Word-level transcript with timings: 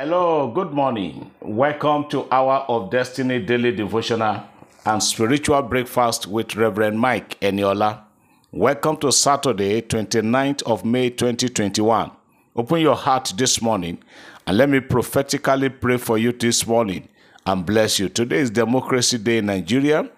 Hello, 0.00 0.48
good 0.54 0.70
morning. 0.70 1.28
Welcome 1.40 2.08
to 2.10 2.32
Hour 2.32 2.64
of 2.68 2.88
Destiny 2.88 3.40
Daily 3.40 3.72
Devotional 3.72 4.44
and 4.86 5.02
Spiritual 5.02 5.60
Breakfast 5.62 6.28
with 6.28 6.54
Reverend 6.54 7.00
Mike 7.00 7.36
Eniola. 7.40 8.02
Welcome 8.52 8.96
to 8.98 9.10
Saturday, 9.10 9.82
29th 9.82 10.62
of 10.62 10.84
May 10.84 11.10
2021. 11.10 12.12
Open 12.54 12.80
your 12.80 12.94
heart 12.94 13.32
this 13.36 13.60
morning 13.60 13.98
and 14.46 14.56
let 14.56 14.68
me 14.70 14.78
prophetically 14.78 15.68
pray 15.68 15.96
for 15.96 16.16
you 16.16 16.30
this 16.30 16.64
morning 16.64 17.08
and 17.44 17.66
bless 17.66 17.98
you. 17.98 18.08
Today 18.08 18.38
is 18.38 18.50
Democracy 18.52 19.18
Day 19.18 19.38
in 19.38 19.46
Nigeria. 19.46 20.08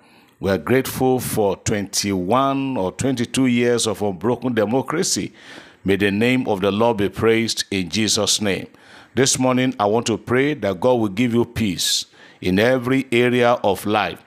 We 0.41 0.51
are 0.51 0.59
grateful 0.59 1.21
for 1.21 1.57
21 1.57 2.77
or 2.77 2.93
22 2.93 3.47
years 3.47 3.87
of 3.87 4.03
unbroken 4.03 4.53
democracy. 4.53 5.33
May 5.87 5.97
the 5.97 6.11
name 6.11 6.47
of 6.49 6.61
the 6.61 6.71
Lord 6.71 6.99
be 6.99 7.09
praised 7.09 7.65
in 7.71 7.89
Jesus' 7.89 8.43
name. 8.43 8.67
This 9.13 9.41
morning, 9.41 9.75
I 9.81 9.87
want 9.87 10.07
to 10.07 10.17
pray 10.17 10.55
that 10.55 10.79
God 10.79 10.95
will 11.01 11.09
give 11.09 11.35
you 11.35 11.45
peace 11.45 12.07
in 12.41 12.61
every 12.61 13.09
area 13.11 13.55
of 13.65 13.85
life. 13.85 14.23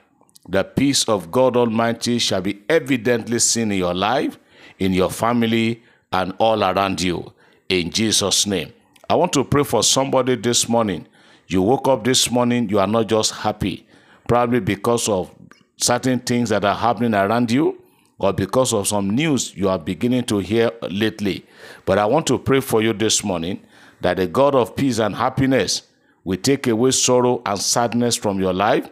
The 0.46 0.62
peace 0.62 1.08
of 1.08 1.30
God 1.30 1.56
Almighty 1.56 2.18
shall 2.18 2.42
be 2.42 2.62
evidently 2.68 3.38
seen 3.38 3.72
in 3.72 3.78
your 3.78 3.94
life, 3.94 4.38
in 4.78 4.92
your 4.92 5.10
family, 5.10 5.82
and 6.12 6.34
all 6.36 6.62
around 6.62 7.00
you. 7.00 7.32
In 7.70 7.90
Jesus' 7.90 8.46
name. 8.46 8.74
I 9.08 9.14
want 9.14 9.32
to 9.32 9.44
pray 9.44 9.64
for 9.64 9.82
somebody 9.82 10.36
this 10.36 10.68
morning. 10.68 11.06
You 11.48 11.62
woke 11.62 11.88
up 11.88 12.04
this 12.04 12.30
morning, 12.30 12.68
you 12.68 12.78
are 12.78 12.86
not 12.86 13.08
just 13.08 13.32
happy, 13.32 13.86
probably 14.28 14.60
because 14.60 15.08
of 15.08 15.34
certain 15.78 16.18
things 16.18 16.50
that 16.50 16.62
are 16.62 16.74
happening 16.74 17.14
around 17.14 17.50
you 17.50 17.80
or 18.18 18.34
because 18.34 18.74
of 18.74 18.86
some 18.86 19.10
news 19.10 19.56
you 19.56 19.70
are 19.70 19.78
beginning 19.78 20.24
to 20.24 20.38
hear 20.38 20.70
lately. 20.90 21.46
But 21.86 21.98
I 21.98 22.04
want 22.04 22.26
to 22.26 22.38
pray 22.38 22.60
for 22.60 22.82
you 22.82 22.92
this 22.92 23.24
morning 23.24 23.60
that 24.04 24.18
the 24.18 24.26
God 24.26 24.54
of 24.54 24.76
peace 24.76 24.98
and 24.98 25.16
happiness 25.16 25.80
will 26.24 26.36
take 26.36 26.66
away 26.66 26.90
sorrow 26.90 27.40
and 27.46 27.58
sadness 27.58 28.14
from 28.14 28.38
your 28.38 28.52
life. 28.52 28.86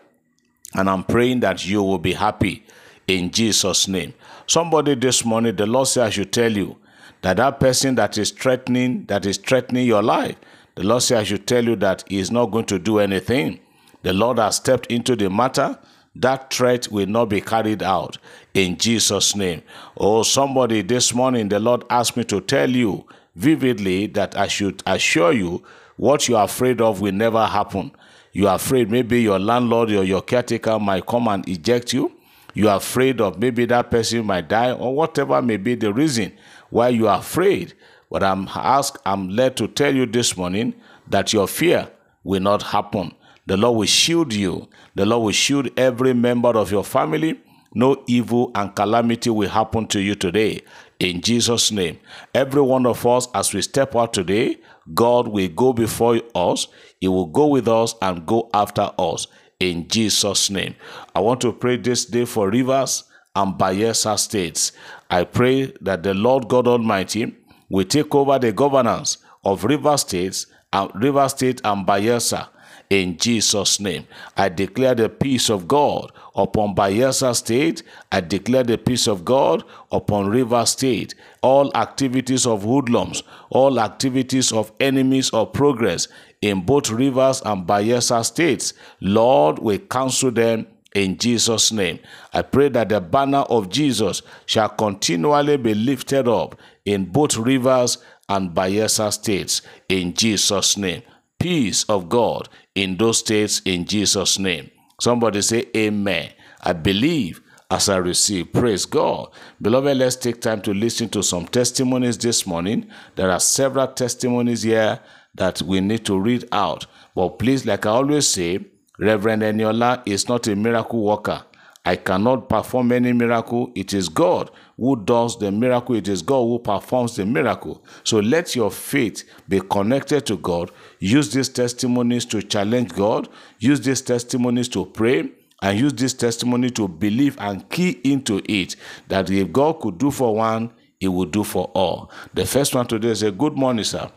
And 0.74 0.88
I'm 0.88 1.04
praying 1.04 1.40
that 1.40 1.66
you 1.66 1.82
will 1.82 1.98
be 1.98 2.14
happy 2.14 2.64
in 3.06 3.30
Jesus' 3.30 3.86
name. 3.86 4.14
Somebody 4.46 4.94
this 4.94 5.22
morning, 5.22 5.54
the 5.54 5.66
Lord 5.66 5.88
said, 5.88 6.06
I 6.06 6.08
should 6.08 6.32
tell 6.32 6.50
you 6.50 6.78
that 7.20 7.36
that 7.36 7.60
person 7.60 7.94
that 7.96 8.16
is 8.16 8.30
threatening, 8.30 9.04
that 9.04 9.26
is 9.26 9.36
threatening 9.36 9.86
your 9.86 10.02
life, 10.02 10.36
the 10.76 10.82
Lord 10.82 11.02
said, 11.02 11.18
I 11.18 11.24
should 11.24 11.46
tell 11.46 11.62
you 11.62 11.76
that 11.76 12.04
He 12.08 12.18
is 12.18 12.30
not 12.30 12.46
going 12.46 12.64
to 12.66 12.78
do 12.78 12.98
anything. 12.98 13.60
The 14.04 14.14
Lord 14.14 14.38
has 14.38 14.56
stepped 14.56 14.86
into 14.86 15.14
the 15.14 15.28
matter. 15.28 15.78
That 16.16 16.50
threat 16.50 16.88
will 16.90 17.06
not 17.06 17.26
be 17.26 17.42
carried 17.42 17.82
out 17.82 18.16
in 18.54 18.78
Jesus' 18.78 19.36
name. 19.36 19.60
Oh, 19.98 20.22
somebody 20.22 20.80
this 20.80 21.12
morning, 21.12 21.50
the 21.50 21.60
Lord 21.60 21.84
asked 21.90 22.16
me 22.16 22.24
to 22.24 22.40
tell 22.40 22.70
you 22.70 23.06
vividly 23.34 24.06
that 24.08 24.36
I 24.36 24.46
should 24.48 24.82
assure 24.86 25.32
you 25.32 25.62
what 25.96 26.28
you 26.28 26.36
are 26.36 26.44
afraid 26.44 26.80
of 26.80 27.00
will 27.00 27.12
never 27.12 27.46
happen. 27.46 27.92
You 28.32 28.48
are 28.48 28.56
afraid 28.56 28.90
maybe 28.90 29.20
your 29.22 29.38
landlord 29.38 29.90
or 29.90 30.04
your 30.04 30.22
caretaker 30.22 30.78
might 30.78 31.06
come 31.06 31.28
and 31.28 31.46
eject 31.48 31.92
you. 31.92 32.12
You 32.54 32.68
are 32.68 32.76
afraid 32.76 33.20
of 33.20 33.38
maybe 33.38 33.64
that 33.66 33.90
person 33.90 34.26
might 34.26 34.48
die 34.48 34.72
or 34.72 34.94
whatever 34.94 35.40
may 35.42 35.56
be 35.56 35.74
the 35.74 35.92
reason 35.92 36.32
why 36.70 36.88
you 36.88 37.08
are 37.08 37.18
afraid. 37.18 37.74
But 38.10 38.22
I'm 38.22 38.48
asked, 38.54 38.98
I'm 39.06 39.30
led 39.30 39.56
to 39.58 39.68
tell 39.68 39.94
you 39.94 40.06
this 40.06 40.36
morning 40.36 40.74
that 41.08 41.32
your 41.32 41.48
fear 41.48 41.88
will 42.24 42.40
not 42.40 42.62
happen. 42.62 43.14
The 43.46 43.56
Lord 43.56 43.78
will 43.78 43.86
shield 43.86 44.32
you. 44.32 44.68
The 44.94 45.06
Lord 45.06 45.24
will 45.24 45.32
shield 45.32 45.68
every 45.76 46.14
member 46.14 46.50
of 46.50 46.70
your 46.70 46.84
family. 46.84 47.40
No 47.74 48.02
evil 48.06 48.50
and 48.54 48.74
calamity 48.74 49.30
will 49.30 49.48
happen 49.48 49.86
to 49.88 50.00
you 50.00 50.14
today. 50.14 50.60
In 51.02 51.20
Jesus' 51.20 51.72
name. 51.72 51.98
Every 52.32 52.62
one 52.62 52.86
of 52.86 53.04
us, 53.04 53.26
as 53.34 53.52
we 53.52 53.60
step 53.62 53.96
out 53.96 54.12
today, 54.12 54.60
God 54.94 55.26
will 55.26 55.48
go 55.48 55.72
before 55.72 56.20
us. 56.32 56.68
He 57.00 57.08
will 57.08 57.26
go 57.26 57.48
with 57.48 57.66
us 57.66 57.96
and 58.00 58.24
go 58.24 58.48
after 58.54 58.88
us. 58.96 59.26
In 59.58 59.88
Jesus' 59.88 60.48
name. 60.48 60.76
I 61.12 61.18
want 61.18 61.40
to 61.40 61.52
pray 61.52 61.76
this 61.78 62.04
day 62.04 62.24
for 62.24 62.48
Rivers 62.50 63.02
and 63.34 63.54
Bayelsa 63.54 64.16
states. 64.16 64.70
I 65.10 65.24
pray 65.24 65.72
that 65.80 66.04
the 66.04 66.14
Lord 66.14 66.46
God 66.46 66.68
Almighty 66.68 67.34
will 67.68 67.84
take 67.84 68.14
over 68.14 68.38
the 68.38 68.52
governance 68.52 69.18
of 69.44 69.64
River 69.64 69.96
States 69.96 70.46
and 70.72 70.88
River 70.94 71.28
State 71.28 71.60
and 71.64 71.84
Bayelsa 71.84 72.46
in 72.92 73.16
Jesus' 73.16 73.80
name. 73.80 74.06
I 74.36 74.50
declare 74.50 74.94
the 74.94 75.08
peace 75.08 75.48
of 75.48 75.66
God 75.66 76.12
upon 76.36 76.74
Bayelsa 76.74 77.34
State. 77.34 77.82
I 78.12 78.20
declare 78.20 78.64
the 78.64 78.76
peace 78.76 79.06
of 79.06 79.24
God 79.24 79.64
upon 79.90 80.28
River 80.28 80.66
State. 80.66 81.14
All 81.40 81.74
activities 81.74 82.46
of 82.46 82.64
hoodlums, 82.64 83.22
all 83.48 83.80
activities 83.80 84.52
of 84.52 84.72
enemies 84.78 85.30
of 85.30 85.54
progress 85.54 86.06
in 86.42 86.66
both 86.66 86.90
Rivers 86.90 87.40
and 87.46 87.66
Bayelsa 87.66 88.26
States, 88.26 88.74
Lord, 89.00 89.58
we 89.58 89.78
counsel 89.78 90.30
them 90.30 90.66
in 90.94 91.16
Jesus' 91.16 91.72
name. 91.72 91.98
I 92.34 92.42
pray 92.42 92.68
that 92.68 92.90
the 92.90 93.00
banner 93.00 93.44
of 93.48 93.70
Jesus 93.70 94.20
shall 94.44 94.68
continually 94.68 95.56
be 95.56 95.72
lifted 95.74 96.28
up 96.28 96.60
in 96.84 97.06
both 97.06 97.38
Rivers 97.38 97.96
and 98.28 98.50
Bayelsa 98.50 99.10
States 99.14 99.62
in 99.88 100.12
Jesus' 100.12 100.76
name 100.76 101.02
peace 101.42 101.82
of 101.88 102.08
God 102.08 102.48
in 102.76 102.96
those 102.96 103.18
states 103.18 103.60
in 103.64 103.84
Jesus' 103.84 104.38
name. 104.38 104.70
Somebody 105.00 105.42
say, 105.42 105.66
Amen. 105.76 106.30
I 106.62 106.72
believe 106.72 107.40
as 107.68 107.88
I 107.88 107.96
receive. 107.96 108.52
Praise 108.52 108.86
God. 108.86 109.28
Beloved, 109.60 109.96
let's 109.96 110.14
take 110.14 110.40
time 110.40 110.62
to 110.62 110.72
listen 110.72 111.08
to 111.08 111.22
some 111.22 111.46
testimonies 111.46 112.16
this 112.16 112.46
morning. 112.46 112.88
There 113.16 113.30
are 113.30 113.40
several 113.40 113.88
testimonies 113.88 114.62
here 114.62 115.00
that 115.34 115.60
we 115.62 115.80
need 115.80 116.06
to 116.06 116.16
read 116.16 116.46
out. 116.52 116.86
But 117.16 117.40
please, 117.40 117.66
like 117.66 117.86
I 117.86 117.90
always 117.90 118.28
say, 118.28 118.60
Reverend 119.00 119.42
Eniola 119.42 120.00
is 120.06 120.28
not 120.28 120.46
a 120.46 120.54
miracle 120.54 121.02
worker. 121.02 121.42
I 121.84 121.96
cannot 121.96 122.48
perform 122.48 122.92
any 122.92 123.12
miracle. 123.12 123.72
It 123.74 123.92
is 123.92 124.08
God 124.08 124.50
who 124.76 124.96
does 125.04 125.36
the 125.38 125.50
miracle. 125.50 125.96
It 125.96 126.06
is 126.06 126.22
God 126.22 126.44
who 126.44 126.58
performs 126.60 127.16
the 127.16 127.26
miracle. 127.26 127.84
So 128.04 128.18
let 128.20 128.54
your 128.54 128.70
faith 128.70 129.24
be 129.48 129.60
connected 129.60 130.24
to 130.26 130.36
God. 130.36 130.70
Use 131.00 131.32
these 131.32 131.48
testimonies 131.48 132.24
to 132.26 132.42
challenge 132.42 132.92
God. 132.92 133.28
Use 133.58 133.80
these 133.80 134.00
testimonies 134.00 134.68
to 134.68 134.86
pray. 134.86 135.30
And 135.60 135.78
use 135.78 135.92
this 135.92 136.12
testimony 136.12 136.70
to 136.70 136.88
believe 136.88 137.36
and 137.38 137.68
key 137.70 138.00
into 138.02 138.42
it 138.46 138.74
that 139.06 139.30
if 139.30 139.52
God 139.52 139.80
could 139.80 139.96
do 139.96 140.10
for 140.10 140.34
one, 140.34 140.72
He 140.98 141.06
will 141.06 141.24
do 141.24 141.44
for 141.44 141.70
all. 141.74 142.10
The 142.34 142.44
first 142.44 142.74
one 142.74 142.86
today 142.86 143.10
is 143.10 143.22
a 143.22 143.30
good 143.30 143.56
morning, 143.56 143.84
sir. 143.84 144.10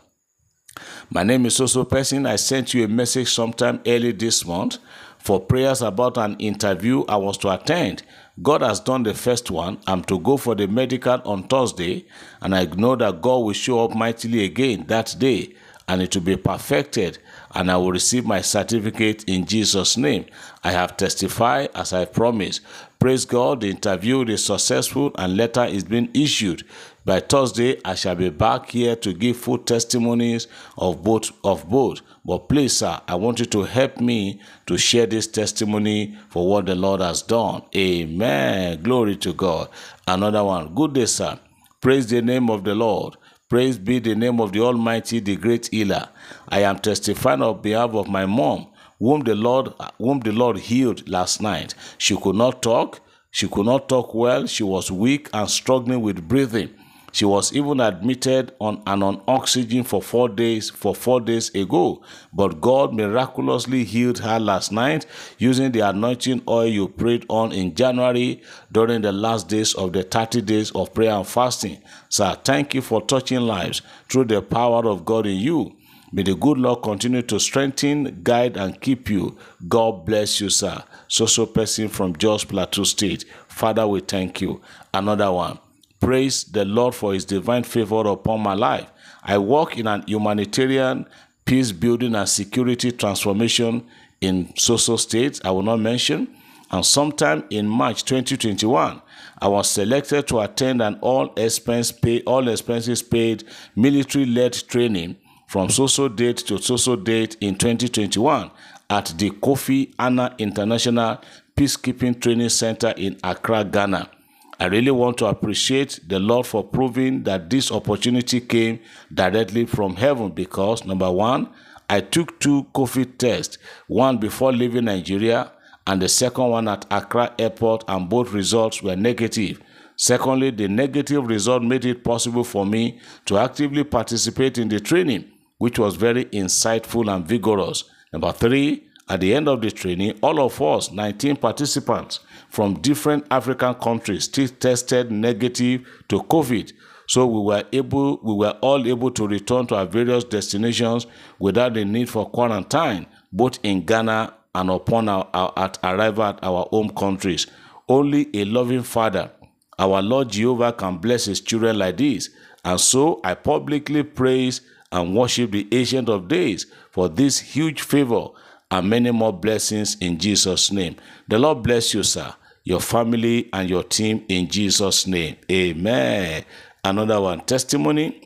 My 1.08 1.22
name 1.22 1.46
is 1.46 1.58
Soso 1.58 1.88
Person. 1.88 2.26
I 2.26 2.36
sent 2.36 2.74
you 2.74 2.84
a 2.84 2.88
message 2.88 3.32
sometime 3.32 3.80
early 3.86 4.10
this 4.10 4.44
month 4.44 4.78
for 5.26 5.40
prayers 5.40 5.82
about 5.82 6.16
an 6.18 6.36
interview 6.38 7.04
I 7.08 7.16
was 7.16 7.36
to 7.38 7.52
attend. 7.52 8.04
God 8.42 8.62
has 8.62 8.78
done 8.78 9.02
the 9.02 9.12
first 9.12 9.50
one. 9.50 9.80
I'm 9.84 10.04
to 10.04 10.20
go 10.20 10.36
for 10.36 10.54
the 10.54 10.68
medical 10.68 11.20
on 11.24 11.48
Thursday, 11.48 12.06
and 12.40 12.54
I 12.54 12.66
know 12.66 12.94
that 12.94 13.22
God 13.22 13.38
will 13.38 13.52
show 13.52 13.84
up 13.84 13.96
mightily 13.96 14.44
again 14.44 14.84
that 14.86 15.16
day, 15.18 15.52
and 15.88 16.00
it 16.00 16.14
will 16.14 16.22
be 16.22 16.36
perfected, 16.36 17.18
and 17.56 17.72
I 17.72 17.76
will 17.76 17.90
receive 17.90 18.24
my 18.24 18.40
certificate 18.40 19.24
in 19.24 19.46
Jesus' 19.46 19.96
name. 19.96 20.26
I 20.62 20.70
have 20.70 20.96
testified 20.96 21.70
as 21.74 21.92
I 21.92 22.04
promised. 22.04 22.60
Praise 23.00 23.24
God, 23.24 23.62
the 23.62 23.70
interview 23.70 24.22
is 24.22 24.44
successful 24.44 25.10
and 25.16 25.36
letter 25.36 25.64
is 25.64 25.82
being 25.82 26.08
issued. 26.14 26.62
By 27.06 27.20
Thursday, 27.20 27.80
I 27.84 27.94
shall 27.94 28.16
be 28.16 28.30
back 28.30 28.70
here 28.70 28.96
to 28.96 29.12
give 29.12 29.36
full 29.36 29.58
testimonies 29.58 30.48
of 30.76 31.04
both 31.04 31.30
of 31.44 31.68
both. 31.68 32.00
But 32.24 32.48
please, 32.48 32.78
sir, 32.78 33.00
I 33.06 33.14
want 33.14 33.38
you 33.38 33.46
to 33.46 33.62
help 33.62 34.00
me 34.00 34.40
to 34.66 34.76
share 34.76 35.06
this 35.06 35.28
testimony 35.28 36.18
for 36.30 36.48
what 36.48 36.66
the 36.66 36.74
Lord 36.74 37.00
has 37.00 37.22
done. 37.22 37.62
Amen. 37.76 38.82
Glory 38.82 39.14
to 39.18 39.32
God. 39.32 39.68
Another 40.08 40.42
one. 40.42 40.74
Good 40.74 40.94
day, 40.94 41.06
sir. 41.06 41.38
Praise 41.80 42.08
the 42.08 42.20
name 42.20 42.50
of 42.50 42.64
the 42.64 42.74
Lord. 42.74 43.14
Praise 43.48 43.78
be 43.78 44.00
the 44.00 44.16
name 44.16 44.40
of 44.40 44.50
the 44.50 44.62
Almighty, 44.62 45.20
the 45.20 45.36
great 45.36 45.68
healer. 45.68 46.08
I 46.48 46.62
am 46.62 46.80
testifying 46.80 47.40
on 47.40 47.62
behalf 47.62 47.94
of 47.94 48.08
my 48.08 48.26
mom, 48.26 48.66
whom 48.98 49.20
the 49.20 49.36
Lord 49.36 49.72
whom 49.98 50.18
the 50.18 50.32
Lord 50.32 50.58
healed 50.58 51.08
last 51.08 51.40
night. 51.40 51.76
She 51.98 52.16
could 52.16 52.34
not 52.34 52.62
talk. 52.62 52.98
She 53.30 53.46
could 53.46 53.66
not 53.66 53.88
talk 53.88 54.12
well. 54.12 54.48
She 54.48 54.64
was 54.64 54.90
weak 54.90 55.30
and 55.32 55.48
struggling 55.48 56.00
with 56.00 56.26
breathing. 56.26 56.74
She 57.16 57.24
was 57.24 57.50
even 57.54 57.80
admitted 57.80 58.52
on 58.60 58.82
and 58.86 59.02
on 59.02 59.22
oxygen 59.26 59.84
for 59.84 60.02
four 60.02 60.28
days 60.28 60.68
for 60.68 60.94
four 60.94 61.18
days 61.18 61.48
ago. 61.54 62.02
But 62.30 62.60
God 62.60 62.92
miraculously 62.92 63.84
healed 63.84 64.18
her 64.18 64.38
last 64.38 64.70
night 64.70 65.06
using 65.38 65.72
the 65.72 65.80
anointing 65.80 66.42
oil 66.46 66.66
you 66.66 66.88
prayed 66.88 67.24
on 67.30 67.52
in 67.52 67.74
January 67.74 68.42
during 68.70 69.00
the 69.00 69.12
last 69.12 69.48
days 69.48 69.72
of 69.72 69.94
the 69.94 70.02
30 70.02 70.42
days 70.42 70.70
of 70.72 70.92
prayer 70.92 71.12
and 71.12 71.26
fasting. 71.26 71.80
Sir, 72.10 72.36
thank 72.44 72.74
you 72.74 72.82
for 72.82 73.00
touching 73.00 73.40
lives 73.40 73.80
through 74.10 74.26
the 74.26 74.42
power 74.42 74.86
of 74.86 75.06
God 75.06 75.26
in 75.26 75.38
you. 75.38 75.74
May 76.12 76.22
the 76.22 76.34
good 76.34 76.58
Lord 76.58 76.82
continue 76.82 77.22
to 77.22 77.40
strengthen, 77.40 78.20
guide, 78.24 78.58
and 78.58 78.78
keep 78.78 79.08
you. 79.08 79.38
God 79.66 80.04
bless 80.04 80.38
you, 80.38 80.50
sir. 80.50 80.84
So-so 81.08 81.46
person 81.46 81.88
from 81.88 82.14
Jos 82.16 82.44
Plateau 82.44 82.84
State. 82.84 83.24
Father, 83.48 83.86
we 83.88 84.00
thank 84.00 84.42
you. 84.42 84.60
Another 84.92 85.32
one. 85.32 85.58
Praise 86.00 86.44
the 86.44 86.64
Lord 86.64 86.94
for 86.94 87.14
his 87.14 87.24
divine 87.24 87.64
favor 87.64 88.06
upon 88.08 88.40
my 88.40 88.54
life. 88.54 88.90
I 89.22 89.38
work 89.38 89.78
in 89.78 89.86
an 89.86 90.04
humanitarian 90.06 91.06
peace 91.44 91.72
building 91.72 92.14
and 92.14 92.28
security 92.28 92.92
transformation 92.92 93.86
in 94.20 94.52
social 94.56 94.98
states, 94.98 95.40
I 95.44 95.50
will 95.50 95.62
not 95.62 95.80
mention. 95.80 96.28
And 96.70 96.84
sometime 96.84 97.44
in 97.50 97.68
March 97.68 98.04
2021, 98.04 99.00
I 99.38 99.48
was 99.48 99.70
selected 99.70 100.26
to 100.28 100.40
attend 100.40 100.82
an 100.82 100.98
all 101.00 101.32
expense 101.36 101.92
pay, 101.92 102.22
all 102.22 102.48
expenses 102.48 103.02
paid 103.02 103.44
military-led 103.76 104.52
training 104.68 105.16
from 105.46 105.70
social 105.70 106.08
date 106.08 106.38
to 106.38 106.58
social 106.58 106.96
date 106.96 107.36
in 107.40 107.54
2021 107.56 108.50
at 108.90 109.14
the 109.16 109.30
Kofi 109.30 109.94
Annan 109.98 110.34
International 110.38 111.20
Peacekeeping 111.56 112.20
Training 112.20 112.48
Center 112.48 112.92
in 112.96 113.16
Accra, 113.22 113.64
Ghana. 113.64 114.10
I 114.58 114.66
really 114.66 114.90
want 114.90 115.18
to 115.18 115.26
appreciate 115.26 116.00
the 116.08 116.18
Lord 116.18 116.46
for 116.46 116.64
proving 116.64 117.24
that 117.24 117.50
this 117.50 117.70
opportunity 117.70 118.40
came 118.40 118.80
directly 119.12 119.66
from 119.66 119.96
heaven 119.96 120.30
because 120.30 120.84
number 120.86 121.10
one, 121.10 121.50
I 121.90 122.00
took 122.00 122.40
two 122.40 122.64
COVID 122.74 123.18
tests, 123.18 123.58
one 123.86 124.16
before 124.18 124.52
leaving 124.52 124.86
Nigeria 124.86 125.52
and 125.86 126.00
the 126.00 126.08
second 126.08 126.48
one 126.48 126.68
at 126.68 126.86
Accra 126.90 127.34
Airport, 127.38 127.84
and 127.86 128.08
both 128.08 128.32
results 128.32 128.82
were 128.82 128.96
negative. 128.96 129.60
Secondly, 129.96 130.50
the 130.50 130.68
negative 130.68 131.26
result 131.26 131.62
made 131.62 131.84
it 131.84 132.02
possible 132.02 132.42
for 132.42 132.66
me 132.66 132.98
to 133.26 133.38
actively 133.38 133.84
participate 133.84 134.58
in 134.58 134.68
the 134.68 134.80
training, 134.80 135.30
which 135.58 135.78
was 135.78 135.96
very 135.96 136.24
insightful 136.26 137.14
and 137.14 137.26
vigorous. 137.26 137.84
Number 138.12 138.32
three, 138.32 138.86
at 139.08 139.20
the 139.20 139.34
end 139.34 139.48
of 139.48 139.60
the 139.60 139.70
training, 139.70 140.18
all 140.22 140.40
of 140.40 140.60
us, 140.60 140.90
19 140.90 141.36
participants 141.36 142.20
from 142.50 142.74
different 142.80 143.26
African 143.30 143.74
countries, 143.74 144.24
still 144.24 144.48
tested 144.48 145.10
negative 145.10 145.86
to 146.08 146.20
COVID. 146.20 146.72
So 147.08 147.26
we 147.26 147.40
were 147.40 147.64
able, 147.72 148.18
we 148.22 148.34
were 148.34 148.56
all 148.60 148.86
able 148.86 149.10
to 149.12 149.28
return 149.28 149.66
to 149.68 149.76
our 149.76 149.86
various 149.86 150.24
destinations 150.24 151.06
without 151.38 151.74
the 151.74 151.84
need 151.84 152.08
for 152.08 152.28
quarantine, 152.28 153.06
both 153.32 153.58
in 153.62 153.84
Ghana 153.84 154.34
and 154.54 154.70
upon 154.70 155.08
our, 155.08 155.28
our 155.32 155.52
at 155.56 155.78
arrival 155.84 156.24
at 156.24 156.42
our 156.42 156.66
home 156.70 156.90
countries. 156.90 157.46
Only 157.88 158.28
a 158.34 158.44
loving 158.44 158.82
Father, 158.82 159.30
our 159.78 160.02
Lord 160.02 160.30
Jehovah, 160.30 160.72
can 160.72 160.98
bless 160.98 161.26
His 161.26 161.40
children 161.40 161.78
like 161.78 161.98
this. 161.98 162.30
And 162.64 162.80
so 162.80 163.20
I 163.22 163.34
publicly 163.34 164.02
praise 164.02 164.62
and 164.90 165.14
worship 165.14 165.52
the 165.52 165.68
Ancient 165.70 166.08
of 166.08 166.26
Days 166.26 166.66
for 166.90 167.08
this 167.08 167.38
huge 167.38 167.82
favor 167.82 168.28
and 168.70 168.90
many 168.90 169.10
more 169.10 169.32
blessings 169.32 169.96
in 170.00 170.18
Jesus' 170.18 170.72
name. 170.72 170.96
The 171.28 171.38
Lord 171.38 171.62
bless 171.62 171.94
you, 171.94 172.02
sir, 172.02 172.34
your 172.64 172.80
family, 172.80 173.48
and 173.52 173.70
your 173.70 173.84
team 173.84 174.24
in 174.28 174.48
Jesus' 174.48 175.06
name. 175.06 175.36
Amen. 175.50 176.44
Another 176.84 177.20
one 177.20 177.40
testimony. 177.40 178.22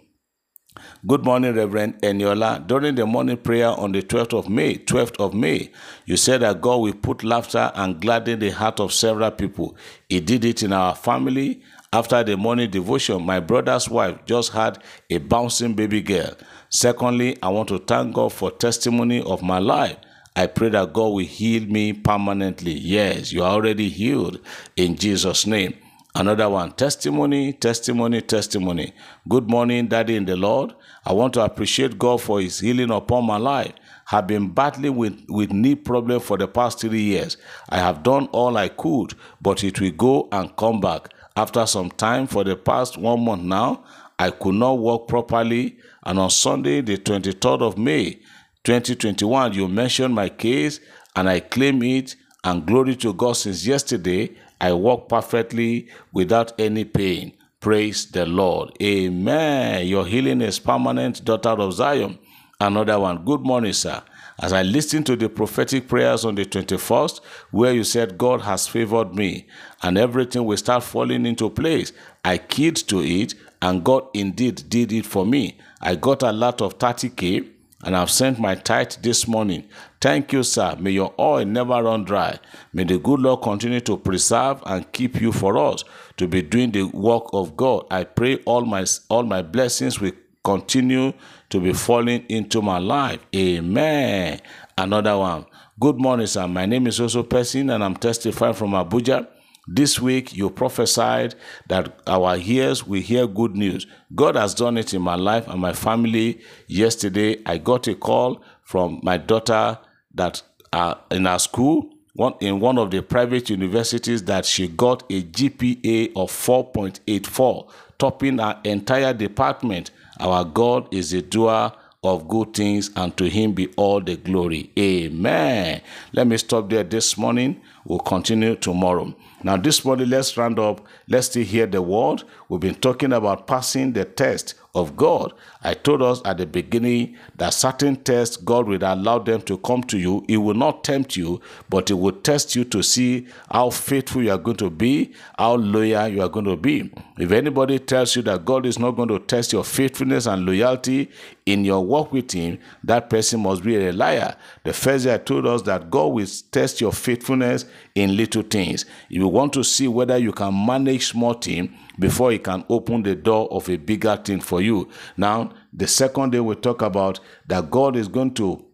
Good 1.07 1.25
morning, 1.25 1.55
Reverend 1.55 2.01
Eniola. 2.03 2.67
During 2.67 2.95
the 2.95 3.07
morning 3.07 3.37
prayer 3.37 3.69
on 3.69 3.93
the 3.93 4.03
12th 4.03 4.39
of 4.39 4.49
May, 4.49 4.77
12th 4.77 5.17
of 5.19 5.35
May, 5.35 5.73
you 6.07 6.17
said 6.17 6.43
that 6.43 6.61
God 6.61 6.77
will 6.77 6.95
put 6.95 7.25
laughter 7.25 7.73
and 7.75 8.01
gladden 8.01 8.39
the 8.39 8.51
heart 8.51 8.81
of 8.81 8.93
several 8.93 9.31
people. 9.31 9.77
He 10.09 10.21
did 10.21 10.45
it 10.45 10.63
in 10.63 10.73
our 10.73 10.95
family. 10.95 11.63
After 11.93 12.23
the 12.23 12.37
morning 12.37 12.71
devotion, 12.71 13.25
my 13.25 13.41
brother's 13.41 13.89
wife 13.89 14.25
just 14.27 14.53
had 14.53 14.83
a 15.11 15.19
bouncing 15.19 15.75
baby 15.75 16.03
girl. 16.03 16.33
Secondly, 16.69 17.37
I 17.43 17.49
want 17.49 17.69
to 17.71 17.79
thank 17.79 18.15
God 18.15 18.33
for 18.33 18.51
testimony 18.51 19.23
of 19.23 19.43
my 19.43 19.59
life 19.59 19.97
I 20.37 20.47
pray 20.47 20.69
that 20.71 20.93
God 20.93 21.09
will 21.09 21.27
heal 21.27 21.65
me 21.67 21.93
permanently. 21.93 22.73
Yes, 22.73 23.33
you 23.33 23.43
are 23.43 23.51
already 23.51 23.89
healed 23.89 24.41
in 24.77 24.97
Jesus' 24.97 25.47
name. 25.47 25.77
Another 26.15 26.49
one 26.49 26.73
testimony, 26.73 27.53
testimony, 27.53 28.21
testimony. 28.21 28.93
Good 29.29 29.49
morning, 29.49 29.87
Daddy 29.87 30.17
in 30.17 30.25
the 30.25 30.37
Lord. 30.37 30.75
I 31.05 31.13
want 31.13 31.35
to 31.35 31.45
appreciate 31.45 31.99
God 31.99 32.21
for 32.21 32.41
His 32.41 32.61
healing 32.61 32.91
upon 32.91 33.27
my 33.27 33.37
life. 33.37 33.73
Have 34.07 34.27
been 34.27 34.49
battling 34.49 34.97
with, 34.97 35.25
with 35.29 35.53
knee 35.53 35.77
problem 35.77 36.21
for 36.21 36.37
the 36.37 36.49
past 36.49 36.81
three 36.81 37.01
years. 37.03 37.37
I 37.69 37.79
have 37.79 38.03
done 38.03 38.27
all 38.33 38.57
I 38.57 38.69
could, 38.69 39.15
but 39.41 39.63
it 39.63 39.81
will 39.81 39.93
go 39.93 40.29
and 40.33 40.55
come 40.57 40.81
back. 40.81 41.11
After 41.37 41.65
some 41.65 41.91
time, 41.91 42.27
for 42.27 42.43
the 42.43 42.57
past 42.57 42.99
one 42.99 43.25
month 43.25 43.43
now, 43.43 43.85
I 44.19 44.31
could 44.31 44.57
not 44.57 44.79
walk 44.79 45.07
properly. 45.07 45.79
And 46.05 46.19
on 46.19 46.31
Sunday, 46.31 46.81
the 46.81 46.99
23rd 46.99 47.63
of 47.63 47.79
May, 47.79 48.21
2021, 48.65 49.55
you 49.55 49.69
mentioned 49.69 50.15
my 50.15 50.29
case 50.29 50.81
and 51.17 51.29
I 51.29 51.41
claim 51.41 51.83
it, 51.83 52.17
and 52.45 52.67
glory 52.67 52.97
to 52.97 53.13
God 53.13 53.35
since 53.35 53.67
yesterday, 53.67 54.35
I 54.61 54.73
walk 54.73 55.09
perfectly 55.09 55.89
without 56.13 56.59
any 56.59 56.85
pain. 56.85 57.33
Praise 57.61 58.11
the 58.11 58.25
Lord. 58.25 58.71
Amen. 58.83 59.87
Your 59.87 60.07
healing 60.07 60.41
is 60.41 60.59
permanent, 60.59 61.25
daughter 61.25 61.51
of 61.51 61.75
Zion. 61.75 62.19
Another 62.59 62.99
one. 62.99 63.25
Good 63.25 63.41
morning, 63.41 63.73
sir. 63.73 64.03
As 64.39 64.55
I 64.55 64.63
listened 64.63 65.05
to 65.07 65.17
the 65.17 65.29
prophetic 65.29 65.89
prayers 65.89 66.25
on 66.25 66.35
the 66.35 66.47
21st, 66.47 67.21
where 67.51 67.75
you 67.75 67.85
said, 67.85 68.17
God 68.17 68.41
has 68.41 68.67
favored 68.67 69.15
me 69.15 69.47
and 69.83 69.99
everything 69.99 70.45
will 70.47 70.57
start 70.57 70.83
falling 70.83 71.27
into 71.27 71.51
place, 71.51 71.93
I 72.25 72.39
keyed 72.39 72.77
to 72.77 73.01
it 73.01 73.35
and 73.61 73.85
God 73.85 74.05
indeed 74.15 74.65
did 74.71 74.93
it 74.93 75.05
for 75.05 75.27
me. 75.27 75.59
I 75.83 75.97
got 75.97 76.23
a 76.23 76.33
lot 76.33 76.63
of 76.63 76.79
30K 76.79 77.51
and 77.83 77.97
I've 77.97 78.11
sent 78.11 78.39
my 78.39 78.55
tithe 78.55 78.93
this 79.03 79.27
morning. 79.27 79.69
Thank 80.01 80.33
you, 80.33 80.43
sir. 80.43 80.77
May 80.79 80.91
your 80.93 81.15
oil 81.19 81.45
never 81.45 81.83
run 81.83 82.05
dry. 82.05 82.39
May 82.73 82.85
the 82.85 82.99
good 82.99 83.21
Lord 83.21 83.43
continue 83.43 83.81
to 83.81 83.97
preserve 83.97 84.63
and 84.67 84.91
keep 84.93 85.21
you 85.21 85.33
for 85.33 85.57
us 85.57 85.85
to 86.19 86.29
be 86.29 86.43
doing 86.43 86.73
the 86.73 86.85
work 86.85 87.25
of 87.33 87.57
God. 87.57 87.87
I 87.91 88.05
pray 88.05 88.37
all 88.45 88.65
my 88.65 88.85
all 89.09 89.23
my 89.23 89.43
blessings 89.43 90.01
will 90.01 90.13
continue 90.45 91.13
to 91.51 91.61
be 91.61 91.73
falling 91.73 92.25
into 92.29 92.63
my 92.63 92.79
life. 92.79 93.21
Amen. 93.35 94.41
Another 94.77 95.17
one. 95.19 95.47
Good 95.79 95.99
morning, 95.99 96.27
sir. 96.27 96.47
My 96.47 96.67
name 96.67 96.87
is 96.87 97.01
also 97.01 97.23
Persin, 97.23 97.75
and 97.75 97.83
I'm 97.83 97.97
testifying 97.97 98.55
from 98.55 98.73
Abuja. 98.73 99.27
This 99.73 100.01
week, 100.01 100.37
you 100.37 100.51
prophesied 100.51 101.37
that 101.69 102.01
our 102.09 102.37
ears 102.37 102.85
will 102.85 103.01
hear 103.01 103.29
good 103.29 103.55
news. 103.55 103.87
God 104.13 104.35
has 104.35 104.53
done 104.53 104.77
it 104.77 104.93
in 104.93 105.01
my 105.01 105.15
life 105.15 105.47
and 105.47 105.61
my 105.61 105.73
family. 105.73 106.41
Yesterday, 106.67 107.41
I 107.47 107.59
got 107.59 107.87
a 107.87 107.95
call 107.95 108.43
from 108.65 108.99
my 109.05 109.17
daughter 109.17 109.79
that 110.17 110.43
uh, 110.73 110.97
in 111.13 111.25
our 111.25 111.39
school, 111.39 111.89
one, 112.15 112.35
in 112.41 112.59
one 112.59 112.79
of 112.79 112.91
the 112.91 113.01
private 113.01 113.49
universities, 113.49 114.25
that 114.25 114.45
she 114.45 114.67
got 114.67 115.05
a 115.09 115.23
GPA 115.23 116.09
of 116.17 116.33
4.84, 116.33 117.71
topping 117.97 118.41
our 118.41 118.59
entire 118.65 119.15
department. 119.15 119.93
Our 120.19 120.45
God 120.45 120.93
is 120.93 121.13
a 121.13 121.23
doer 121.23 121.71
of 122.03 122.27
good 122.29 122.55
things, 122.55 122.91
and 122.97 123.17
to 123.19 123.29
him 123.29 123.53
be 123.53 123.69
all 123.77 124.01
the 124.01 124.17
glory. 124.17 124.73
Amen. 124.77 125.81
Let 126.13 126.27
me 126.27 126.39
stop 126.39 126.71
there 126.71 126.83
this 126.83 127.17
morning. 127.17 127.61
We'll 127.85 127.99
continue 128.01 128.57
tomorrow. 128.57 129.15
Now, 129.43 129.57
this 129.57 129.85
morning, 129.85 130.11
let's 130.11 130.37
round 130.37 130.59
up. 130.59 130.87
Let's 131.09 131.29
still 131.29 131.45
hear 131.45 131.67
the 131.67 131.81
word. 131.81 132.23
We've 132.49 132.61
been 132.61 132.75
talking 132.75 133.13
about 133.13 133.47
passing 133.47 133.93
the 133.95 134.05
test 134.05 134.55
of 134.75 134.97
God. 134.97 135.33
I 135.63 135.75
told 135.75 136.03
us 136.03 136.21
at 136.25 136.39
the 136.39 136.47
beginning 136.47 137.17
that 137.37 137.55
certain 137.55 137.97
tests, 137.97 138.37
God 138.37 138.69
will 138.69 138.83
allow 138.85 139.19
them 139.19 139.43
to 139.43 139.59
come 139.59 139.83
to 139.85 139.99
you. 139.99 140.25
It 140.29 140.37
will 140.37 140.55
not 140.55 140.85
tempt 140.85 141.17
you, 141.17 141.41
but 141.69 141.91
it 141.91 141.95
will 141.95 142.13
test 142.13 142.55
you 142.55 142.65
to 142.67 142.83
see 142.83 143.27
how 143.51 143.71
faithful 143.71 144.23
you 144.23 144.31
are 144.31 144.39
going 144.39 144.59
to 144.59 144.71
be, 144.71 145.13
how 145.39 145.55
loyal 145.55 146.09
you 146.09 146.23
are 146.23 146.29
going 146.29 146.45
to 146.47 146.57
be. 146.57 146.93
If 147.19 147.33
anybody 147.33 147.79
tells 147.79 148.15
you 148.15 148.23
that 148.23 148.45
God 148.45 148.67
is 148.67 148.79
not 148.79 148.93
going 148.93 149.09
to 149.09 149.19
test 149.19 149.53
your 149.53 149.65
faithfulness 149.65 150.27
and 150.27 150.47
loyalty 150.47 151.11
in 151.47 151.65
your 151.65 151.85
walk 151.85 152.13
with 152.13 152.31
Him, 152.31 152.59
that 152.85 153.11
person 153.11 153.41
must 153.41 153.65
be 153.65 153.77
a 153.87 153.93
liar. 153.93 154.37
The 154.65 154.73
first 154.75 155.05
day 155.05 155.15
I 155.15 155.19
told 155.19 155.47
us 155.47 155.63
that 155.63 155.91
God 155.91 156.07
will 156.09 156.27
test 156.53 156.81
your 156.81 156.93
faithfulness 156.93 157.65
in 157.95 158.17
little 158.17 158.43
things. 158.43 158.85
You 159.09 159.27
want 159.27 159.53
to 159.55 159.65
see 159.65 159.89
whether 159.89 160.19
you 160.19 160.33
can 160.33 160.67
manage 160.67 161.07
small 161.07 161.35
things 161.35 161.71
before 161.99 162.33
He 162.33 162.39
can 162.39 162.65
open 162.69 163.03
the 163.03 163.15
door 163.15 163.49
of 163.51 163.69
a 163.71 163.77
bigger 163.77 164.17
thing 164.17 164.41
for 164.41 164.61
you. 164.61 164.89
Now, 165.17 165.53
the 165.73 165.87
second 165.87 166.33
day 166.33 166.41
we 166.41 166.55
talk 166.57 166.83
about 166.83 167.21
that 167.47 167.71
God 167.71 167.97
is 167.97 168.09
going 168.09 168.35
to 168.35 168.65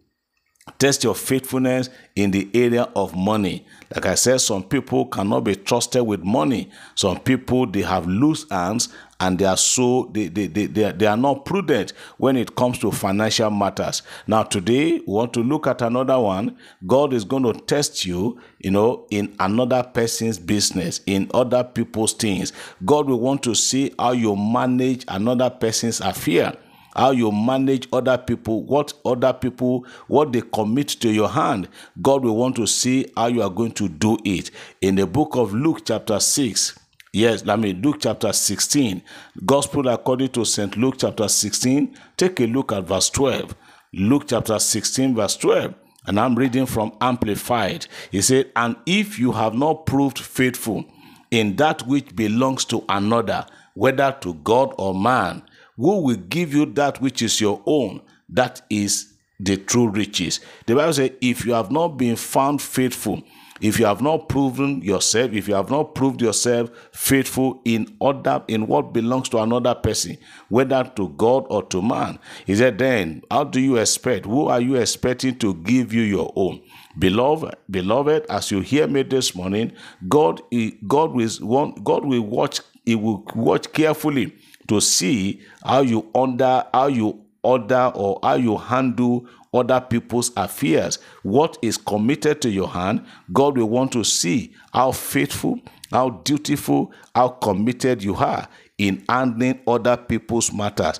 test 0.79 1.03
your 1.03 1.15
faithfulness 1.15 1.89
in 2.15 2.31
the 2.31 2.49
area 2.53 2.83
of 2.95 3.15
money. 3.15 3.65
Like 3.93 4.05
I 4.05 4.15
said, 4.15 4.41
some 4.41 4.63
people 4.63 5.05
cannot 5.05 5.41
be 5.41 5.55
trusted 5.55 6.05
with 6.05 6.23
money. 6.23 6.69
Some 6.95 7.19
people 7.19 7.65
they 7.65 7.81
have 7.81 8.07
loose 8.07 8.45
hands 8.49 8.89
and 9.19 9.39
they 9.39 9.45
are 9.45 9.57
so 9.57 10.09
they, 10.13 10.27
they, 10.27 10.47
they, 10.47 10.65
they, 10.67 10.91
they 10.91 11.05
are 11.05 11.17
not 11.17 11.45
prudent 11.45 11.93
when 12.17 12.37
it 12.37 12.55
comes 12.55 12.77
to 12.79 12.91
financial 12.91 13.49
matters. 13.49 14.03
Now 14.27 14.43
today 14.43 14.99
we 14.99 15.13
want 15.13 15.33
to 15.33 15.41
look 15.41 15.67
at 15.67 15.81
another 15.81 16.19
one. 16.19 16.57
God 16.85 17.13
is 17.13 17.23
going 17.23 17.43
to 17.43 17.53
test 17.53 18.05
you, 18.05 18.39
you 18.59 18.71
know, 18.71 19.07
in 19.09 19.35
another 19.39 19.83
person's 19.83 20.37
business, 20.37 21.01
in 21.05 21.29
other 21.33 21.63
people's 21.63 22.13
things. 22.13 22.53
God 22.85 23.07
will 23.07 23.19
want 23.19 23.43
to 23.43 23.55
see 23.55 23.93
how 23.97 24.11
you 24.11 24.35
manage 24.35 25.03
another 25.07 25.49
person's 25.49 25.99
affair 26.01 26.55
how 26.95 27.11
you 27.11 27.31
manage 27.31 27.87
other 27.93 28.17
people, 28.17 28.63
what 28.63 28.91
other 29.05 29.31
people, 29.31 29.85
what 30.07 30.33
they 30.33 30.41
commit 30.41 30.87
to 30.87 31.09
your 31.09 31.29
hand. 31.29 31.69
God 32.01 32.25
will 32.25 32.35
want 32.35 32.55
to 32.55 32.65
see 32.65 33.05
how 33.15 33.27
you 33.27 33.43
are 33.43 33.51
going 33.51 33.73
to 33.73 33.87
do 33.87 34.17
it. 34.25 34.49
In 34.81 34.95
the 34.95 35.05
book 35.05 35.35
of 35.35 35.53
Luke, 35.53 35.83
chapter 35.85 36.19
6, 36.19 36.77
Yes, 37.13 37.47
I 37.47 37.55
mean 37.55 37.81
Luke 37.81 37.97
chapter 37.99 38.33
16, 38.33 39.01
Gospel 39.45 39.87
according 39.87 40.29
to 40.29 40.45
St. 40.45 40.75
Luke 40.77 40.95
chapter 40.97 41.27
16. 41.27 41.97
Take 42.17 42.39
a 42.41 42.45
look 42.45 42.71
at 42.71 42.83
verse 42.83 43.09
12. 43.09 43.55
Luke 43.93 44.25
chapter 44.27 44.59
16, 44.59 45.15
verse 45.15 45.37
12. 45.37 45.73
And 46.05 46.19
I'm 46.19 46.35
reading 46.35 46.65
from 46.65 46.95
Amplified. 47.01 47.87
He 48.11 48.21
said, 48.21 48.51
And 48.55 48.75
if 48.85 49.19
you 49.19 49.31
have 49.31 49.53
not 49.53 49.85
proved 49.85 50.19
faithful 50.19 50.85
in 51.31 51.55
that 51.57 51.85
which 51.87 52.15
belongs 52.15 52.65
to 52.65 52.83
another, 52.89 53.45
whether 53.73 54.15
to 54.21 54.33
God 54.35 54.73
or 54.77 54.93
man, 54.93 55.43
who 55.75 56.01
will 56.01 56.15
give 56.15 56.53
you 56.53 56.65
that 56.73 57.01
which 57.01 57.21
is 57.21 57.39
your 57.39 57.61
own? 57.65 58.01
That 58.29 58.61
is 58.69 59.13
the 59.39 59.57
true 59.57 59.87
riches. 59.89 60.39
The 60.65 60.75
Bible 60.75 60.93
says, 60.93 61.11
if 61.21 61.45
you 61.45 61.53
have 61.53 61.71
not 61.71 61.89
been 61.89 62.15
found 62.15 62.61
faithful, 62.61 63.21
if 63.61 63.79
you 63.79 63.85
have 63.85 64.01
not 64.01 64.29
proven 64.29 64.81
yourself, 64.81 65.33
if 65.33 65.47
you 65.47 65.55
have 65.55 65.69
not 65.69 65.95
proved 65.95 66.21
yourself 66.21 66.69
faithful 66.91 67.61
in 67.65 67.95
order 67.99 68.43
in 68.47 68.67
what 68.67 68.93
belongs 68.93 69.29
to 69.29 69.39
another 69.39 69.75
person, 69.75 70.17
whether 70.49 70.83
to 70.95 71.09
God 71.09 71.45
or 71.49 71.63
to 71.63 71.81
man, 71.81 72.19
he 72.45 72.55
said, 72.55 72.77
then 72.77 73.21
how 73.31 73.43
do 73.43 73.59
you 73.59 73.77
expect? 73.77 74.25
Who 74.25 74.47
are 74.47 74.61
you 74.61 74.75
expecting 74.75 75.37
to 75.39 75.53
give 75.55 75.93
you 75.93 76.01
your 76.01 76.31
own? 76.35 76.61
Beloved, 76.97 77.55
beloved, 77.69 78.25
as 78.29 78.49
you 78.51 78.61
hear 78.61 78.87
me 78.87 79.03
this 79.03 79.35
morning, 79.35 79.71
God, 80.07 80.41
God 80.87 81.11
will 81.11 81.29
want 81.41 81.83
God 81.83 82.05
will 82.05 82.21
watch, 82.21 82.61
He 82.85 82.95
will 82.95 83.23
watch 83.35 83.71
carefully 83.71 84.33
to 84.67 84.81
see 84.81 85.41
how 85.63 85.81
you 85.81 86.09
under 86.15 86.65
how 86.73 86.87
you 86.87 87.23
order 87.43 87.91
or 87.93 88.19
how 88.23 88.35
you 88.35 88.57
handle 88.57 89.27
other 89.57 89.81
people's 89.81 90.31
affairs. 90.35 90.99
What 91.23 91.57
is 91.61 91.77
committed 91.77 92.41
to 92.41 92.49
your 92.49 92.69
hand, 92.69 93.05
God 93.33 93.57
will 93.57 93.69
want 93.69 93.91
to 93.93 94.03
see 94.03 94.53
how 94.73 94.91
faithful, 94.91 95.59
how 95.91 96.09
dutiful, 96.23 96.91
how 97.13 97.29
committed 97.29 98.03
you 98.03 98.15
are 98.15 98.47
in 98.77 99.03
handling 99.09 99.61
other 99.67 99.97
people's 99.97 100.53
matters 100.53 100.99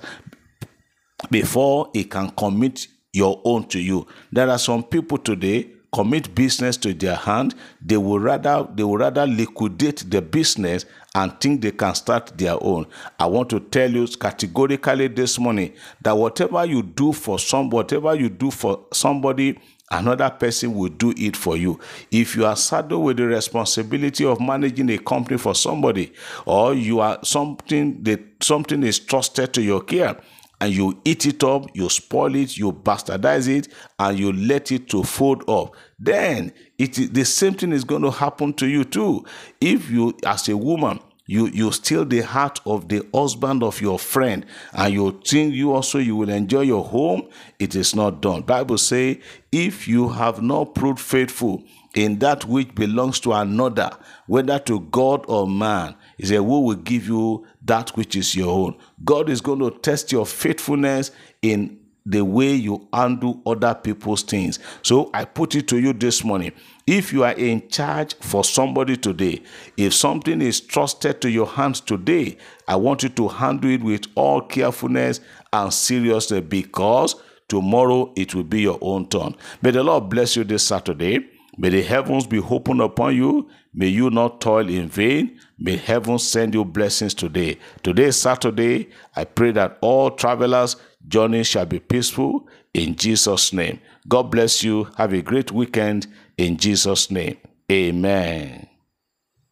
before 1.30 1.90
He 1.92 2.04
can 2.04 2.30
commit 2.30 2.86
your 3.12 3.40
own 3.44 3.66
to 3.68 3.78
you. 3.80 4.06
There 4.32 4.48
are 4.48 4.58
some 4.58 4.82
people 4.82 5.18
today 5.18 5.70
commit 5.92 6.34
business 6.34 6.76
to 6.78 6.92
their 6.94 7.16
hand, 7.16 7.54
they 7.80 7.96
will 7.96 8.18
rather 8.18 8.66
they 8.74 8.84
will 8.84 8.98
rather 8.98 9.26
liquidate 9.26 10.04
the 10.10 10.20
business 10.20 10.84
and 11.14 11.40
think 11.40 11.62
they 11.62 11.72
can 11.72 11.94
start 11.94 12.36
their 12.36 12.62
own. 12.62 12.86
I 13.18 13.26
want 13.26 13.50
to 13.50 13.60
tell 13.60 13.90
you 13.90 14.06
categorically 14.06 15.08
this 15.08 15.38
morning 15.38 15.72
that 16.02 16.16
whatever 16.16 16.64
you 16.64 16.82
do 16.82 17.12
for 17.12 17.38
some, 17.38 17.70
whatever 17.70 18.14
you 18.14 18.28
do 18.28 18.50
for 18.50 18.86
somebody, 18.92 19.58
another 19.90 20.30
person 20.30 20.74
will 20.74 20.90
do 20.90 21.14
it 21.16 21.36
for 21.36 21.56
you. 21.56 21.80
If 22.10 22.36
you 22.36 22.44
are 22.44 22.56
saddled 22.56 23.04
with 23.04 23.16
the 23.16 23.26
responsibility 23.26 24.24
of 24.24 24.40
managing 24.40 24.90
a 24.90 24.98
company 24.98 25.38
for 25.38 25.54
somebody, 25.54 26.12
or 26.44 26.74
you 26.74 27.00
are 27.00 27.18
something 27.24 28.02
that 28.04 28.20
something 28.42 28.82
is 28.82 28.98
trusted 28.98 29.52
to 29.54 29.62
your 29.62 29.80
care 29.80 30.16
and 30.60 30.74
you 30.74 31.00
eat 31.04 31.26
it 31.26 31.44
up, 31.44 31.66
you 31.74 31.88
spoil 31.88 32.34
it, 32.34 32.56
you 32.56 32.72
bastardize 32.72 33.48
it, 33.48 33.68
and 33.98 34.18
you 34.18 34.32
let 34.32 34.72
it 34.72 34.88
to 34.90 35.02
fold 35.04 35.48
up, 35.48 35.74
then 35.98 36.52
it 36.78 36.94
the 37.14 37.24
same 37.24 37.54
thing 37.54 37.72
is 37.72 37.84
going 37.84 38.02
to 38.02 38.10
happen 38.10 38.52
to 38.54 38.66
you 38.66 38.84
too. 38.84 39.24
If 39.60 39.90
you, 39.90 40.16
as 40.24 40.48
a 40.48 40.56
woman, 40.56 41.00
you 41.28 41.46
you 41.48 41.70
steal 41.70 42.04
the 42.04 42.22
heart 42.22 42.58
of 42.66 42.88
the 42.88 43.06
husband 43.14 43.62
of 43.62 43.80
your 43.80 43.98
friend 43.98 44.44
and 44.72 44.92
you 44.92 45.20
think 45.24 45.54
you 45.54 45.72
also 45.72 45.98
you 45.98 46.16
will 46.16 46.30
enjoy 46.30 46.62
your 46.62 46.82
home 46.82 47.28
it 47.58 47.76
is 47.76 47.94
not 47.94 48.22
done 48.22 48.40
bible 48.42 48.78
say 48.78 49.20
if 49.52 49.86
you 49.86 50.08
have 50.08 50.42
not 50.42 50.74
proved 50.74 50.98
faithful 50.98 51.62
in 51.94 52.18
that 52.18 52.46
which 52.46 52.74
belongs 52.74 53.20
to 53.20 53.32
another 53.32 53.90
whether 54.26 54.58
to 54.58 54.80
god 54.80 55.22
or 55.28 55.46
man 55.46 55.94
he 56.18 56.26
said 56.26 56.36
who 56.36 56.60
will 56.60 56.74
give 56.76 57.06
you 57.08 57.46
that 57.64 57.90
which 57.96 58.14
is 58.16 58.34
your 58.34 58.50
own 58.50 58.76
god 59.04 59.30
is 59.30 59.40
going 59.40 59.58
to 59.60 59.70
test 59.78 60.12
your 60.12 60.26
faithfulness 60.26 61.10
in 61.40 61.78
the 62.08 62.24
way 62.24 62.54
you 62.54 62.88
handle 62.92 63.42
other 63.44 63.74
people's 63.74 64.22
things. 64.22 64.58
So 64.82 65.10
I 65.12 65.26
put 65.26 65.54
it 65.54 65.68
to 65.68 65.78
you 65.78 65.92
this 65.92 66.24
morning. 66.24 66.52
If 66.86 67.12
you 67.12 67.22
are 67.22 67.32
in 67.34 67.68
charge 67.68 68.14
for 68.20 68.42
somebody 68.44 68.96
today, 68.96 69.42
if 69.76 69.92
something 69.92 70.40
is 70.40 70.60
trusted 70.60 71.20
to 71.20 71.30
your 71.30 71.46
hands 71.46 71.80
today, 71.82 72.38
I 72.66 72.76
want 72.76 73.02
you 73.02 73.10
to 73.10 73.28
handle 73.28 73.70
it 73.70 73.82
with 73.82 74.06
all 74.14 74.40
carefulness 74.40 75.20
and 75.52 75.72
seriousness 75.72 76.40
because 76.48 77.14
tomorrow 77.46 78.10
it 78.16 78.34
will 78.34 78.44
be 78.44 78.62
your 78.62 78.78
own 78.80 79.06
turn. 79.08 79.34
May 79.60 79.72
the 79.72 79.82
Lord 79.82 80.08
bless 80.08 80.34
you 80.34 80.44
this 80.44 80.66
Saturday. 80.66 81.28
May 81.60 81.70
the 81.70 81.82
heavens 81.82 82.24
be 82.26 82.38
open 82.38 82.80
upon 82.80 83.16
you. 83.16 83.48
May 83.74 83.88
you 83.88 84.10
not 84.10 84.40
toil 84.40 84.68
in 84.68 84.88
vain. 84.88 85.40
May 85.58 85.76
heaven 85.76 86.18
send 86.20 86.54
you 86.54 86.64
blessings 86.64 87.14
today. 87.14 87.58
Today 87.82 88.04
is 88.04 88.20
Saturday. 88.20 88.90
I 89.16 89.24
pray 89.24 89.50
that 89.52 89.76
all 89.80 90.12
travelers 90.12 90.76
journey 91.08 91.42
shall 91.42 91.66
be 91.66 91.80
peaceful 91.80 92.46
in 92.74 92.94
Jesus' 92.94 93.52
name. 93.52 93.80
God 94.06 94.30
bless 94.30 94.62
you. 94.62 94.88
Have 94.96 95.12
a 95.12 95.20
great 95.20 95.50
weekend 95.50 96.06
in 96.36 96.56
Jesus' 96.58 97.10
name. 97.10 97.36
Amen. 97.70 98.67